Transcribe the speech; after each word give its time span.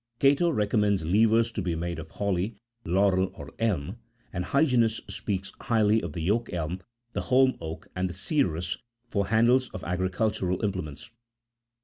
Cato52 0.19 0.55
recommends 0.55 1.05
levers 1.05 1.51
to 1.51 1.61
be 1.61 1.75
made 1.75 1.99
of 1.99 2.09
holly, 2.09 2.55
laurel, 2.83 3.31
or 3.35 3.49
elm; 3.59 3.97
and 4.33 4.45
Hyginus 4.45 4.99
speaks 5.07 5.53
highly 5.61 6.01
of 6.01 6.13
the 6.13 6.21
yoke 6.21 6.51
elm, 6.51 6.81
the 7.13 7.21
holm 7.21 7.55
oak, 7.61 7.87
and 7.95 8.09
the 8.09 8.13
cerrus, 8.15 8.79
for 9.11 9.25
the 9.25 9.29
handles 9.29 9.69
of 9.75 9.83
agricultural 9.83 10.65
implements. 10.65 11.11